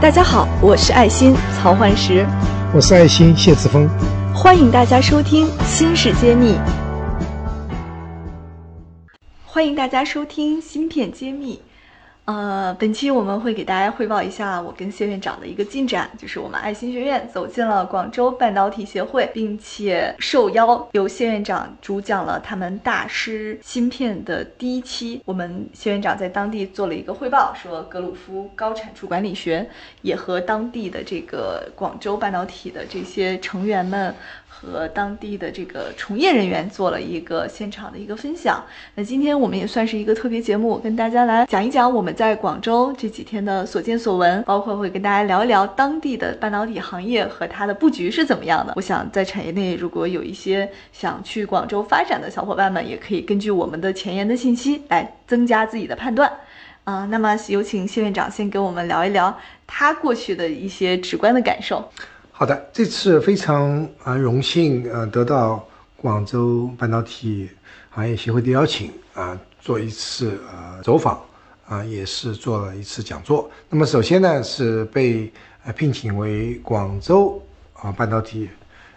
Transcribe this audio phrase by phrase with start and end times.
[0.00, 2.26] 大家好，我是爱心曹焕石，
[2.74, 3.86] 我是爱心谢志峰，
[4.34, 6.54] 欢迎大家收听《新事揭秘》。
[9.44, 11.56] 欢迎大家收听《芯片揭秘》。
[12.30, 25.20] 呃，本期我们会给大家汇报一下我跟谢院长的一个进展，就是我们爱心学院走进了广州半导体协会，并且受邀由谢院长主讲了他们大师芯片的第一期。
[25.24, 29.68] 我们谢院长在当地做了一个汇报，说格鲁夫高产出管理学
[30.02, 34.14] 也和当地的这个广州半导体的这些成员们。
[34.52, 38.62] 和当地的这个从业人员做了一个现场的一个分享。
[38.96, 48.74] 那今天我们也算是一个特别节目，跟大家来讲一讲我们在广州这几天的所见所闻，包括会跟大家聊一聊当地的半导体行业和它的布局是怎么样的。
[48.76, 56.30] 我想在产业内，如果有一些想去广州发展的小伙伴们，也可以根据我们的前沿的信息来增加自己的判断。
[56.84, 61.88] 啊，那么有请谢院长先给我们聊一聊他过去的一些直观的感受。
[62.40, 65.62] 好的，这次非常啊荣幸呃得到
[65.94, 67.50] 广州半导体
[67.90, 71.20] 行业协会的邀请啊，做一次呃走访
[71.66, 73.50] 啊，也是做了一次讲座。
[73.68, 75.30] 那么首先呢是被
[75.66, 77.38] 呃聘请为广州
[77.74, 78.48] 啊半导体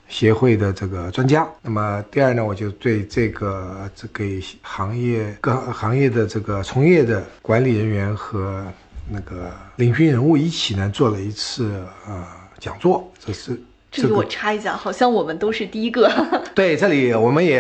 [0.07, 1.45] 协会的这个专家。
[1.61, 8.66] 那么第二呢，我就对这个这给行业各行业的这个从业的管理人员和
[9.11, 12.25] 那个领军人物一起呢做了一次呃。
[12.64, 13.61] 讲座，这是
[13.92, 16.09] 这里我插一下，好像我们都是第一个。
[16.56, 17.59] 对，这里我们也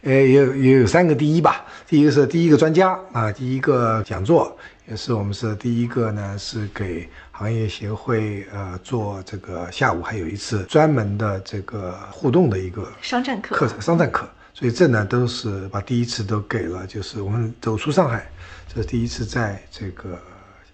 [0.00, 1.66] 呃有也有三个第一吧。
[1.86, 4.56] 第一个是第一个专家啊，第一个讲座
[4.88, 14.26] 也是我们是第一个呢，是给行业协会呃做这个下午还有一次专门的这个互动的一个商战课课程商战课。
[14.54, 18.26] 所以这呢都是把第一次都给了，就是我们走出上海，
[18.66, 20.18] 这是第一次在这个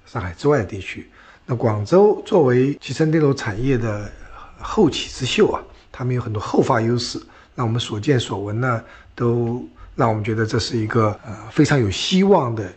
[0.07, 1.11] 上海之外的地区。
[1.49, 4.11] 那广州作为集成电路产业的
[4.59, 7.23] 后起之秀啊，他们有很多后发优势。
[7.55, 8.83] 那我们所见所闻呢，
[9.15, 12.69] 都让我们觉得这是一个呃非常有希望的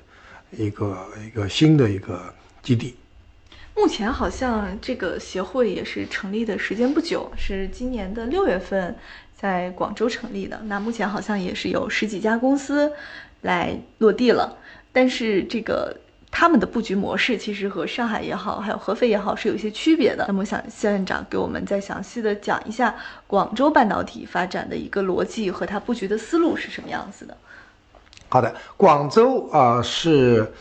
[0.52, 0.96] 一个
[1.26, 2.96] 一个新的一个基地。
[3.76, 8.96] 目前好像这个协会也是成立的时间不久，是今年的六月份
[9.36, 10.62] 在广州成立的。
[10.66, 12.92] 那目前好像也是有十几家公司
[13.42, 14.60] 来落地了，
[14.94, 15.98] 但是这个。
[16.32, 20.26] 他们的布局模式其实和上海也好，还有合肥也好是有一些区别的。
[20.28, 22.96] 那么，想谢院长给我们再详细的讲一下
[23.28, 27.36] 广州半导体发展的一个逻辑和它布局的思路是什么样子的。
[28.30, 30.52] 好的，广州啊是，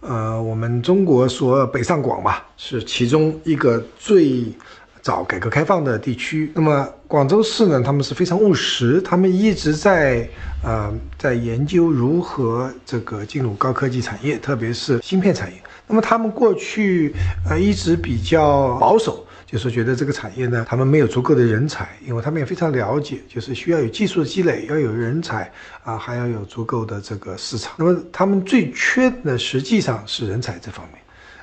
[0.00, 4.52] 呃，我们中国说北上广吧，是其中一个最。
[5.00, 7.82] 早改革开放的地区，那么广州市呢？
[7.82, 10.28] 他们是非常务实，他们一直在
[10.62, 15.56] 呃在研究如何这个进入高科技产业，特别是芯片产业。
[15.86, 17.14] 那么他们过去
[17.48, 25.50] 呃一直比较保守，就是觉得这个产业呢，他们没有足够的人才，因为他们也非常了解，就是需要有技术的积累，要有人才
[25.84, 27.72] 啊，还要有足够的这个市场。
[27.78, 31.00] 那么他们最缺的实际上是人才这方面。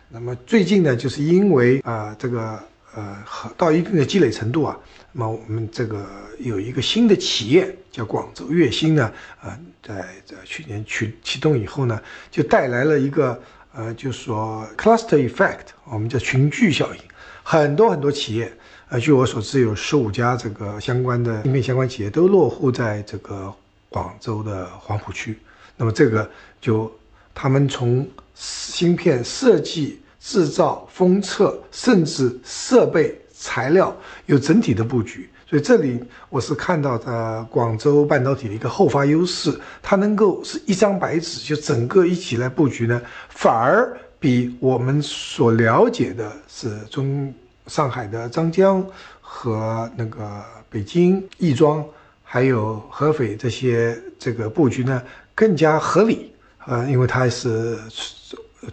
[0.10, 2.60] 那么最近呢，就是因为啊这个。
[2.96, 3.18] 呃，
[3.58, 4.80] 到一定的积累程度啊，
[5.12, 6.08] 那么我们这个
[6.40, 9.12] 有一个新的企业叫广州粤芯呢，
[9.44, 9.96] 呃，在
[10.26, 12.02] 在去年启启动以后呢，
[12.32, 13.38] 就带来了一个
[13.74, 17.02] 呃，就是说 cluster effect，我们叫群聚效应，
[17.44, 18.50] 很多很多企业，
[18.88, 23.54] 呃，据我所知有十五家这个相关的芯片相关企业都落户在这个
[23.90, 25.38] 广州的黄埔区，
[25.76, 26.90] 那么这个就
[27.34, 30.00] 他们从芯片设计。
[30.28, 43.00] 制造、封测，甚至设备、材料有整体的布局，所以这里我是看到的广州半导体的一个后发优势，它能够是一张白纸就整个一起来布局呢，
[43.30, 47.32] 反而比我们所了解的是中
[47.68, 48.84] 上海的张江
[49.22, 51.86] 和那个北京亦庄，
[52.24, 55.00] 还有合肥这些这个布局呢
[55.36, 56.34] 更加合理，
[56.66, 57.78] 呃，因为它是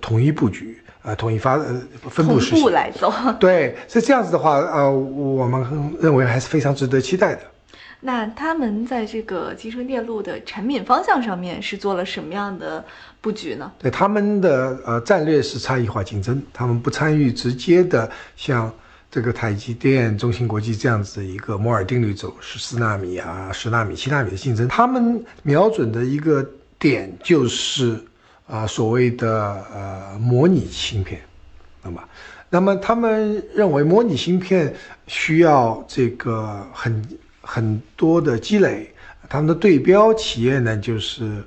[0.00, 0.78] 统一布局。
[1.02, 7.40] 呃，统一发呃分布式来走，对，是这样子的话，呃，我们认为还是非常值得期待的。
[7.98, 12.84] 那他们在这个集成电路的产品方向上面是做了什么样的
[13.20, 13.72] 布局呢？
[13.80, 18.72] 对，他们的呃战略是差异化竞争，他们不参与直接的像
[19.10, 26.48] 这个台积电、中芯国际这样子的一个摩尔定律走十四纳米啊、十纳米、七纳米的竞争，他们瞄准的一个
[26.78, 28.00] 点就是。
[28.46, 31.20] 啊，所谓的呃模拟芯片，
[31.82, 32.02] 那么，
[32.50, 34.74] 那么他们认为模拟芯片
[35.06, 38.92] 需要这个很很多的积累，
[39.28, 41.42] 他们的对标企业呢就是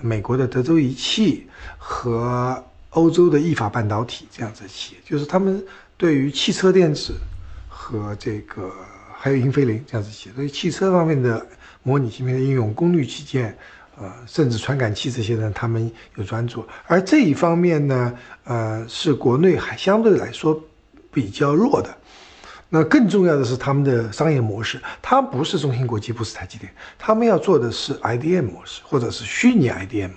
[0.00, 1.46] 美国的德州仪器
[1.78, 5.62] 和欧洲的意法半导体这样子企业，就是他们。
[5.98, 7.14] 对于汽车电子
[7.68, 8.72] 和这个
[9.14, 11.46] 还有英飞凌这样子企业，对于汽车方面的
[11.84, 13.56] 模拟芯片的应用、功率器件，
[14.02, 16.66] 呃，甚至传感器这些呢，他们有专注。
[16.86, 18.12] 而这一方面呢，
[18.44, 20.60] 呃，是国内还相对来说
[21.12, 21.96] 比较弱的。
[22.68, 30.10] 那更重要的是他们的商业模式，它不是中芯国际，不是台积电，他们要做的是 IDM 模式，或者是虚拟 IDM。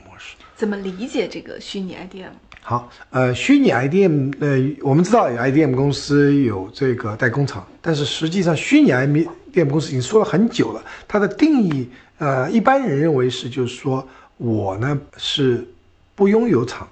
[0.55, 2.29] 怎么理解这个虚拟 IDM？
[2.61, 14.07] 好，呃，虚拟 IDM，呃，我们知道有 IDM 公司有这个代工厂，但是实际上虚拟 IDM 公司已经说了很久了，它的定义，呃，一般人认为是就是说
[14.37, 15.67] 我呢是
[16.15, 16.87] 不拥有厂，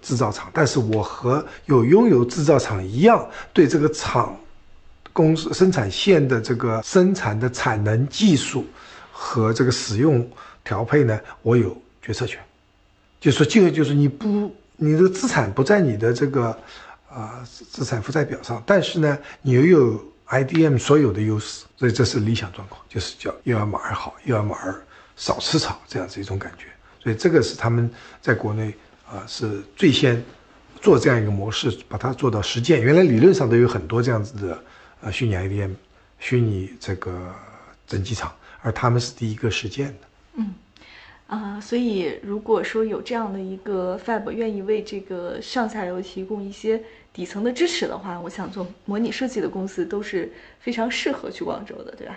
[0.00, 4.36] 制造厂，但是我和有拥有制造厂一样，对这个厂。
[5.12, 8.66] 公司生产线的这个生产的产能、技术
[9.10, 10.28] 和这个使用
[10.62, 12.38] 调配呢，我有决策权。
[13.20, 16.56] 就说这个就是你不，你的资产不在你的这个
[17.08, 24.82] 啊资产负债表上，但是呢，你又有 IDM 所有的优势，所以这是理想状况，就是叫又要马儿好，又要马儿
[25.16, 26.66] 少吃草这样子一种感觉。
[27.02, 27.90] 所以这个是他们
[28.20, 28.74] 在国内
[29.08, 30.22] 啊是最先
[30.80, 32.82] 做这样一个模式，把它做到实践。
[32.82, 34.62] 原来理论上都有很多这样子的。
[35.02, 35.72] 啊，虚拟 IDM，
[36.18, 37.30] 虚拟这个
[37.86, 39.94] 整机厂，而他们是第一个实践的。
[40.38, 40.54] 嗯，
[41.26, 46.80] 啊，所以如果说有这样的一个 Fab 愿意为这个上下游提供一些
[47.12, 50.30] 底层的支持的话，我想做模拟设计的公司都是
[50.60, 52.16] 非常适合去广州的，对吧？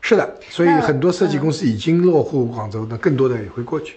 [0.00, 3.96] 是的，所以很多设计公司已经落户广州，那更多的也会过去。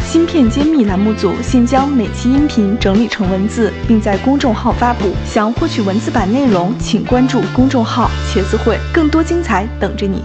[0.00, 5.12] 芯片揭秘栏目组现将每期音频整理成文字，并在公众号发布。
[5.24, 10.24] 想获取文字版内容，请关注公众号“茄子会”，更多精彩等着你。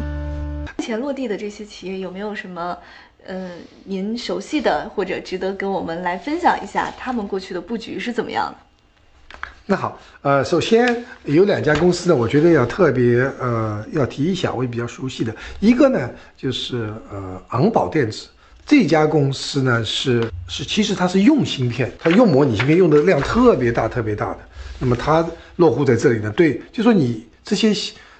[0.77, 2.77] 目前落地的这些企业有没有什么，
[3.25, 3.51] 呃，
[3.83, 9.37] 您熟悉的或者值得跟我们来分享一下他们过去的布局是怎么样的？
[9.67, 18.27] 那好，呃，首先有两家公司呢，我觉得要特别呃要提一下，我也比较熟悉的，一个呢就是呃昂宝电子。
[18.65, 24.39] 这家公司呢是是，其实它是用芯片，它用模拟芯片用的量特别大，特别大的。
[24.79, 25.25] 那么它
[25.57, 27.73] 落户在这里呢，对，就说你这些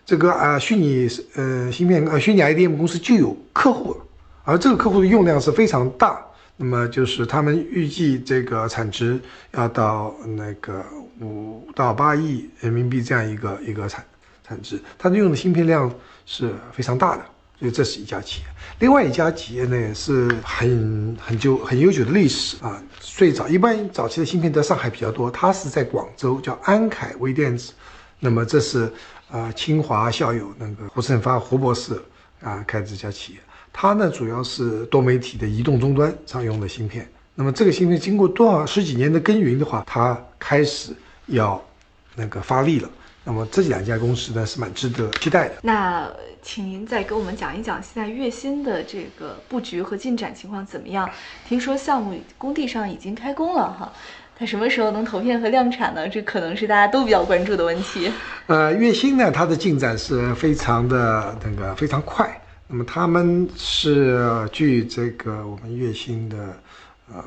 [0.06, 3.95] 这个啊虚拟呃芯片呃虚拟 IDM 公司就有客户，
[4.43, 6.21] 而这个客户的用量是非常大。
[6.57, 9.19] 那么就是他们预计这个产值
[9.51, 10.85] 要到那个
[11.19, 14.05] 五到八亿人民币这样一个一个产
[14.47, 15.91] 产值，它的用的芯片量
[16.25, 17.23] 是非常大的。
[17.57, 18.47] 所以这是一家企业，
[18.79, 22.81] 另外一家企业呢也是很很久很悠久的历史啊。
[22.99, 27.71] 最早一般早期的芯片在上海比较多，它是在广州，叫安凯微电子。
[28.19, 28.91] 那么这是
[29.29, 32.01] 啊清华校友那个胡胜发胡博士
[32.41, 33.39] 啊开这家企业，
[33.73, 37.07] 它呢主要是多媒体的移动终端上用的芯片。
[37.33, 40.94] 那么这个芯片经过多少十几年的耕耘的话，它开始
[41.27, 41.63] 要
[42.15, 42.89] 那个发力了。
[43.23, 45.56] 那么这两家公司呢是蛮值得期待的。
[45.62, 51.07] 那请您再给我们讲一讲现在月薪的这个布局和进展情况怎么样？
[51.47, 53.94] 听说项目工地上已经开工了哈，
[54.35, 56.09] 它什么时候能投片和量产呢？
[56.09, 58.12] 这可能是大家都比较关注的问题。
[58.47, 62.40] 呃，月薪呢，它的进展是非常的那个非常快。
[62.71, 66.57] 那么他们是据这个我们月薪的
[67.13, 67.23] 呃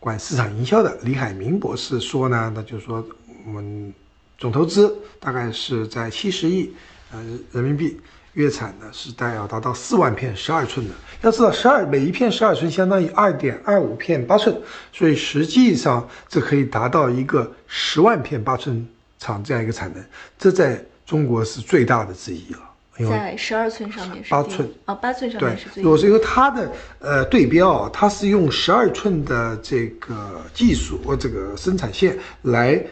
[0.00, 3.02] 管市场营销的李海明博士说呢，那就是说
[3.46, 3.94] 我们。
[4.38, 6.70] 总投资大概是在七十亿，
[7.10, 7.98] 呃人民币，
[8.34, 10.94] 月产呢是大概要达到四万片十二寸的。
[11.22, 14.54] 要知道，十二每一片十二寸相当于二点二五片八寸，
[14.92, 18.86] 所以实际上这可以达到一个十万片八寸
[19.18, 20.04] 厂这样一个产能，
[20.36, 22.65] 这在中国是最大的之一了。
[22.98, 25.84] 在十二寸上面是八寸啊，八寸上面是最。
[25.84, 32.82] 我是因为它的呃对标，它是用十二寸的这个技术或这个生产线来。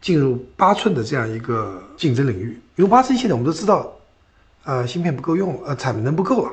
[0.00, 3.92] 进入八寸的这样一个竞争领域，因为八寸现在我们都知道，
[4.62, 6.52] 呃，芯片不够用，呃，产能不够了，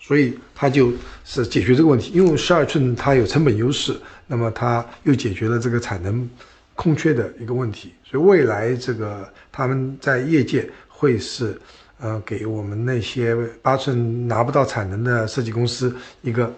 [0.00, 0.92] 所以它就
[1.24, 2.10] 是解决这个问题。
[2.12, 6.28] 因为十二寸它有成本优势，那么它又解决了这个产能
[6.74, 7.94] 空缺的一个问题。
[8.02, 11.56] 所以未来这个他们在业界会是，
[12.00, 16.52] 呃，给我们那些八寸拿不到产能的设计公司一个。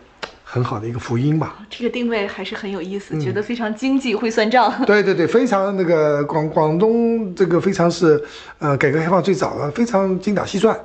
[0.45, 4.71] 很好的一个福音吧，这个定位还是很有意思，觉得非常经济会算账。
[4.85, 8.23] 对对对，非常那个广广东这个非常是，
[8.59, 10.79] 呃，改革开放最早的，非常精打细算。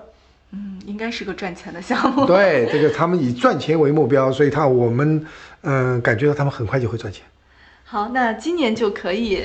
[0.53, 2.23] 嗯，应该是个赚钱的项目。
[2.31, 5.25] 对，这个他们以赚钱为目标，所以他我们
[5.63, 7.25] 嗯感觉到他们很快就会赚钱。
[7.83, 9.43] 好，那今年就可以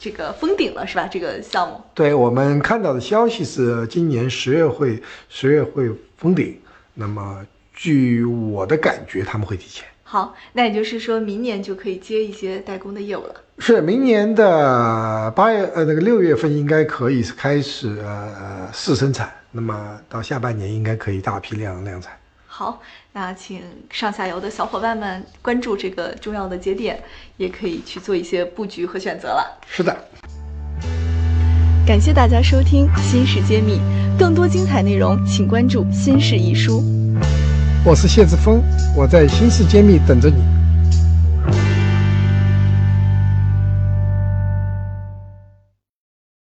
[0.00, 1.06] 这个封顶了，是吧？
[1.06, 1.80] 这个项目。
[1.94, 6.58] 对我们看到的消息是，今年十月会十月会封顶，
[6.94, 7.46] 那么。
[7.72, 9.86] 据我的感觉，他们会提前。
[10.02, 13.34] 好，那也就是说明年就可以接一些代工的业务了。
[13.58, 22.12] 是明年的八月呃那个六月份应该可以开始呃试生产，那么到下半年应该可以大批量量产。
[22.60, 22.78] 好，
[23.14, 27.02] 那请上下游的小伙伴们关注这个重要的节点，
[27.38, 29.58] 也可以去做一些布局和选择了。
[29.66, 29.96] 是的，
[31.86, 33.78] 感谢大家收听《新事揭秘》，
[34.18, 36.82] 更多精彩内容请关注《新事一书》。
[37.82, 38.62] 我是谢志峰，
[38.94, 40.49] 我在新事揭秘等着你。